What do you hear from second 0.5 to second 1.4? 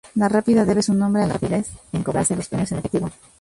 debe su nombre a la